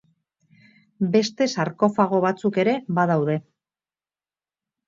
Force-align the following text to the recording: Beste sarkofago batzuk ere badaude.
Beste 1.15 1.47
sarkofago 1.55 2.23
batzuk 2.25 2.57
ere 2.65 2.75
badaude. 3.01 3.37